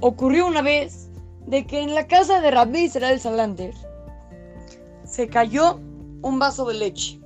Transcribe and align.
ocurrió 0.00 0.46
una 0.46 0.62
vez 0.62 1.08
de 1.46 1.66
que 1.66 1.80
en 1.80 1.94
la 1.94 2.06
casa 2.06 2.40
de 2.40 2.50
Rabbi 2.50 2.84
Israel 2.84 3.20
Salander 3.20 3.74
se 5.04 5.28
cayó 5.28 5.80
un 6.22 6.38
vaso 6.38 6.66
de 6.66 6.74
leche. 6.74 7.20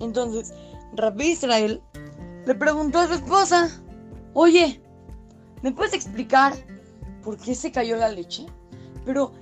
Entonces, 0.00 0.52
Rabbi 0.94 1.32
Israel 1.32 1.82
le 2.46 2.54
preguntó 2.54 2.98
a 2.98 3.06
su 3.06 3.14
esposa, 3.14 3.70
oye, 4.34 4.80
¿me 5.62 5.72
puedes 5.72 5.94
explicar 5.94 6.54
por 7.22 7.36
qué 7.36 7.54
se 7.54 7.72
cayó 7.72 7.96
la 7.96 8.08
leche? 8.08 8.46
Pero 9.04 9.32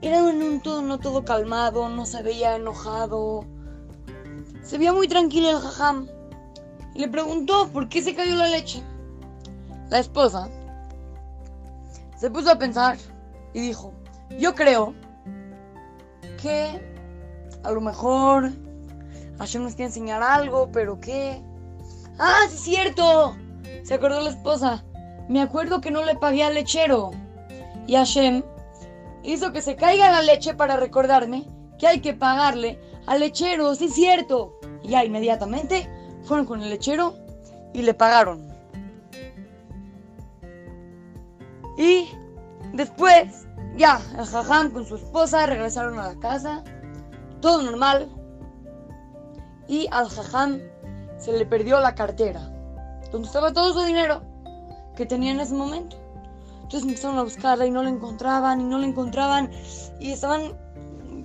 era 0.00 0.18
en 0.18 0.42
un 0.42 0.60
tono 0.60 0.98
todo 0.98 1.24
calmado, 1.24 1.88
no 1.88 2.06
se 2.06 2.22
veía 2.22 2.56
enojado. 2.56 3.44
Se 4.62 4.78
veía 4.78 4.92
muy 4.92 5.08
tranquilo 5.08 5.50
el 5.50 5.58
jajam. 5.58 6.08
Y 6.94 7.00
le 7.00 7.08
preguntó 7.08 7.68
por 7.72 7.88
qué 7.88 8.02
se 8.02 8.14
cayó 8.14 8.36
la 8.36 8.48
leche. 8.48 8.82
La 9.90 9.98
esposa 9.98 10.50
se 12.22 12.30
puso 12.30 12.52
a 12.52 12.56
pensar 12.56 12.98
y 13.52 13.58
dijo, 13.58 13.92
yo 14.38 14.54
creo 14.54 14.94
que 16.40 16.80
a 17.64 17.72
lo 17.72 17.80
mejor 17.80 18.52
Hashem 19.40 19.64
nos 19.64 19.74
quiere 19.74 19.88
enseñar 19.88 20.22
algo, 20.22 20.70
pero 20.70 21.00
¿qué? 21.00 21.42
Ah, 22.20 22.42
sí 22.48 22.54
es 22.54 22.60
cierto. 22.60 23.36
Se 23.82 23.94
acordó 23.94 24.20
la 24.20 24.30
esposa. 24.30 24.84
Me 25.28 25.42
acuerdo 25.42 25.80
que 25.80 25.90
no 25.90 26.04
le 26.04 26.14
pagué 26.14 26.44
al 26.44 26.54
lechero. 26.54 27.10
Y 27.88 27.96
Hashem 27.96 28.44
hizo 29.24 29.52
que 29.52 29.60
se 29.60 29.74
caiga 29.74 30.12
la 30.12 30.22
leche 30.22 30.54
para 30.54 30.76
recordarme 30.76 31.48
que 31.76 31.88
hay 31.88 32.00
que 32.00 32.14
pagarle 32.14 32.78
al 33.06 33.18
lechero, 33.18 33.74
sí 33.74 33.86
es 33.86 33.94
cierto. 33.94 34.60
Y 34.84 34.90
ya 34.90 35.04
inmediatamente 35.04 35.90
fueron 36.22 36.46
con 36.46 36.62
el 36.62 36.70
lechero 36.70 37.16
y 37.74 37.82
le 37.82 37.94
pagaron. 37.94 38.51
Y 41.76 42.08
después, 42.72 43.46
ya, 43.76 44.00
el 44.18 44.26
jajam 44.26 44.70
con 44.70 44.86
su 44.86 44.96
esposa 44.96 45.46
regresaron 45.46 45.98
a 45.98 46.08
la 46.08 46.20
casa, 46.20 46.62
todo 47.40 47.62
normal. 47.62 48.08
Y 49.68 49.88
al 49.90 50.08
jajam 50.08 50.60
se 51.18 51.32
le 51.32 51.46
perdió 51.46 51.80
la 51.80 51.94
cartera, 51.94 52.40
donde 53.10 53.26
estaba 53.26 53.52
todo 53.52 53.72
su 53.72 53.86
dinero 53.86 54.22
que 54.96 55.06
tenía 55.06 55.32
en 55.32 55.40
ese 55.40 55.54
momento. 55.54 55.96
Entonces 56.62 56.82
empezaron 56.88 57.18
a 57.18 57.22
buscarla 57.22 57.66
y 57.66 57.70
no 57.70 57.82
la 57.82 57.90
encontraban 57.90 58.60
y 58.60 58.64
no 58.64 58.78
la 58.78 58.86
encontraban 58.86 59.50
y 60.00 60.10
estaban 60.10 60.52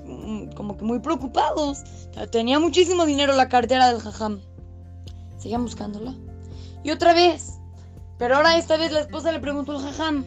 mm, 0.06 0.52
como 0.56 0.78
que 0.78 0.84
muy 0.84 1.00
preocupados. 1.00 1.84
Tenía 2.31 2.59
muchísimo 2.59 3.06
dinero 3.06 3.34
la 3.34 3.50
cartera 3.50 3.88
del 3.88 4.02
jajam. 4.02 4.42
Seguían 5.38 5.64
buscándola. 5.64 6.16
Y 6.84 6.92
otra 6.92 7.14
vez. 7.14 7.59
Pero 8.18 8.36
ahora 8.36 8.58
esta 8.58 8.78
vez 8.78 8.92
la 8.92 9.02
esposa 9.02 9.31
le 9.31 9.40
preguntó 9.40 9.73
al 9.73 9.84
jajam, 9.84 10.25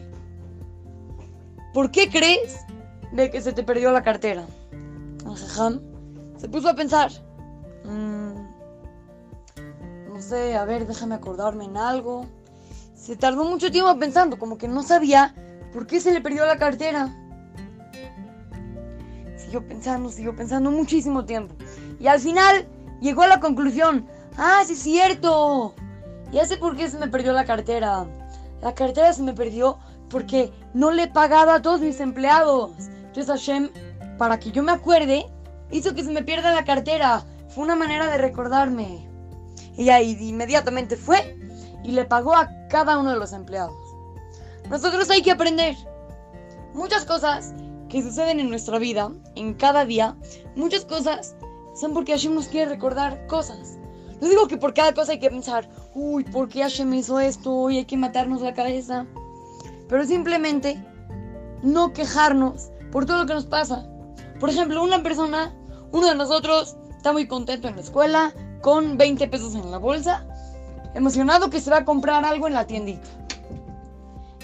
¿por 1.73 1.91
qué 1.91 2.09
crees 2.09 2.65
de 3.11 3.29
que 3.29 3.41
se 3.41 3.53
te 3.53 3.63
perdió 3.63 3.91
la 3.91 4.03
cartera? 4.03 4.45
Jajam 5.25 5.81
se 6.37 6.49
puso 6.49 6.69
a 6.69 6.75
pensar. 6.75 7.11
Mm, 7.83 8.33
no 10.09 10.21
sé, 10.21 10.55
a 10.55 10.65
ver, 10.65 10.87
déjame 10.87 11.15
acordarme 11.15 11.65
en 11.65 11.77
algo. 11.77 12.25
Se 12.95 13.15
tardó 13.15 13.45
mucho 13.45 13.71
tiempo 13.71 13.97
pensando, 13.97 14.37
como 14.37 14.57
que 14.57 14.67
no 14.67 14.83
sabía 14.83 15.35
por 15.73 15.87
qué 15.87 15.99
se 15.99 16.13
le 16.13 16.21
perdió 16.21 16.45
la 16.45 16.57
cartera. 16.57 17.15
Siguió 19.37 19.67
pensando, 19.67 20.09
siguió 20.09 20.35
pensando 20.35 20.71
muchísimo 20.71 21.25
tiempo. 21.25 21.55
Y 21.99 22.07
al 22.07 22.19
final 22.19 22.67
llegó 23.01 23.23
a 23.23 23.27
la 23.27 23.39
conclusión, 23.39 24.07
ah, 24.37 24.63
sí 24.65 24.73
es 24.73 24.79
cierto. 24.79 25.73
Ya 26.31 26.45
sé 26.45 26.57
por 26.57 26.75
qué 26.77 26.89
se 26.89 26.97
me 26.97 27.07
perdió 27.07 27.33
la 27.33 27.45
cartera. 27.45 28.05
La 28.61 28.73
cartera 28.73 29.11
se 29.13 29.23
me 29.23 29.33
perdió 29.33 29.77
porque 30.11 30.51
no 30.73 30.91
le 30.91 31.03
he 31.03 31.07
pagado 31.07 31.51
a 31.51 31.61
todos 31.61 31.81
mis 31.81 31.99
empleados. 31.99 32.71
Entonces 32.77 33.27
Hashem, 33.27 33.69
para 34.17 34.39
que 34.39 34.51
yo 34.51 34.63
me 34.63 34.71
acuerde, 34.71 35.25
hizo 35.71 35.95
que 35.95 36.03
se 36.03 36.11
me 36.11 36.23
pierda 36.23 36.53
la 36.53 36.65
cartera. 36.65 37.23
Fue 37.49 37.63
una 37.63 37.75
manera 37.75 38.09
de 38.09 38.17
recordarme. 38.17 39.07
Y 39.77 39.89
ahí 39.89 40.17
inmediatamente 40.19 40.97
fue 40.97 41.37
y 41.83 41.91
le 41.91 42.05
pagó 42.05 42.35
a 42.35 42.49
cada 42.69 42.97
uno 42.97 43.11
de 43.11 43.17
los 43.17 43.33
empleados. 43.33 43.75
Nosotros 44.69 45.09
hay 45.09 45.21
que 45.21 45.31
aprender 45.31 45.75
muchas 46.73 47.05
cosas 47.05 47.53
que 47.89 48.01
suceden 48.01 48.39
en 48.39 48.49
nuestra 48.49 48.79
vida, 48.79 49.11
en 49.35 49.53
cada 49.53 49.85
día. 49.85 50.15
Muchas 50.55 50.85
cosas 50.85 51.35
son 51.75 51.93
porque 51.93 52.13
Hashem 52.13 52.35
nos 52.35 52.47
quiere 52.47 52.69
recordar 52.69 53.25
cosas. 53.27 53.77
No 54.21 54.29
digo 54.29 54.47
que 54.47 54.57
por 54.57 54.73
cada 54.73 54.93
cosa 54.93 55.13
hay 55.13 55.19
que 55.19 55.29
pensar, 55.29 55.67
uy, 55.95 56.23
¿por 56.23 56.47
qué 56.47 56.61
Hashem 56.61 56.93
hizo 56.93 57.19
esto? 57.19 57.69
Y 57.69 57.77
hay 57.77 57.85
que 57.85 57.97
matarnos 57.97 58.41
la 58.41 58.53
cabeza. 58.53 59.07
Pero 59.91 60.05
simplemente 60.05 60.81
no 61.63 61.91
quejarnos 61.91 62.69
por 62.93 63.05
todo 63.05 63.19
lo 63.19 63.25
que 63.25 63.33
nos 63.33 63.45
pasa. 63.45 63.85
Por 64.39 64.49
ejemplo, 64.49 64.81
una 64.81 65.03
persona, 65.03 65.53
uno 65.91 66.07
de 66.07 66.15
nosotros, 66.15 66.77
está 66.95 67.11
muy 67.11 67.27
contento 67.27 67.67
en 67.67 67.75
la 67.75 67.81
escuela, 67.81 68.33
con 68.61 68.97
20 68.97 69.27
pesos 69.27 69.53
en 69.53 69.69
la 69.69 69.77
bolsa, 69.79 70.25
emocionado 70.95 71.49
que 71.49 71.59
se 71.59 71.69
va 71.69 71.79
a 71.79 71.85
comprar 71.85 72.23
algo 72.23 72.47
en 72.47 72.53
la 72.53 72.65
tiendita. 72.65 73.05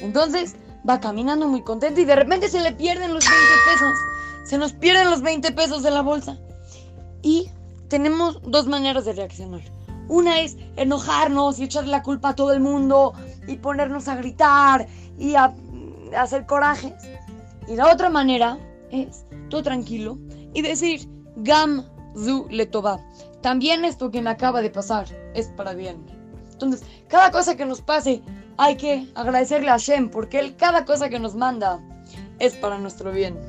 Entonces 0.01 0.57
va 0.87 0.99
caminando 0.99 1.47
muy 1.47 1.61
contento 1.61 2.01
y 2.01 2.05
de 2.05 2.17
repente 2.17 2.49
se 2.49 2.59
le 2.59 2.73
pierden 2.73 3.13
los 3.13 3.23
20 3.23 3.41
pesos. 3.71 3.97
Se 4.43 4.57
nos 4.57 4.73
pierden 4.73 5.09
los 5.09 5.21
20 5.21 5.53
pesos 5.53 5.81
de 5.81 5.91
la 5.91 6.01
bolsa. 6.01 6.37
Y 7.21 7.49
tenemos 7.87 8.41
dos 8.43 8.67
maneras 8.67 9.05
de 9.05 9.13
reaccionar. 9.13 9.61
Una 10.09 10.41
es 10.41 10.57
enojarnos 10.75 11.57
y 11.59 11.63
echarle 11.63 11.91
la 11.91 12.03
culpa 12.03 12.29
a 12.29 12.35
todo 12.35 12.51
el 12.51 12.59
mundo 12.59 13.13
y 13.47 13.57
ponernos 13.57 14.07
a 14.07 14.15
gritar 14.15 14.87
y 15.17 15.35
a, 15.35 15.53
hacer 16.17 16.45
corajes. 16.45 16.93
Y 17.67 17.75
la 17.75 17.91
otra 17.91 18.09
manera 18.09 18.57
es 18.91 19.25
todo 19.49 19.63
tranquilo 19.63 20.17
y 20.53 20.61
decir 20.61 21.07
Gam 21.37 21.83
Zu 22.15 22.47
Letová. 22.49 22.99
También 23.41 23.85
esto 23.85 24.11
que 24.11 24.21
me 24.21 24.29
acaba 24.29 24.61
de 24.61 24.69
pasar 24.69 25.07
es 25.33 25.47
para 25.49 25.73
bien. 25.73 26.05
Entonces, 26.51 26.83
cada 27.07 27.31
cosa 27.31 27.55
que 27.55 27.65
nos 27.65 27.81
pase, 27.81 28.21
hay 28.57 28.75
que 28.75 29.07
agradecerle 29.15 29.69
a 29.69 29.73
Hashem, 29.73 30.09
porque 30.09 30.39
Él 30.39 30.55
cada 30.55 30.85
cosa 30.85 31.09
que 31.09 31.19
nos 31.19 31.35
manda 31.35 31.79
es 32.39 32.55
para 32.55 32.79
nuestro 32.79 33.11
bien. 33.11 33.39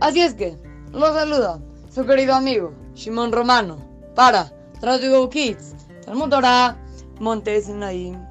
Así 0.00 0.20
es 0.20 0.34
que, 0.34 0.56
lo 0.92 1.12
saluda 1.12 1.60
su 1.90 2.06
querido 2.06 2.34
amigo, 2.34 2.72
Shimon 2.94 3.32
Romano, 3.32 3.76
para 4.14 4.52
Radio 4.80 5.28
Kids, 5.28 5.74
Talmud 6.04 6.30
Torah, 6.30 6.76
Montes 7.18 7.68
Naim. 7.68 8.29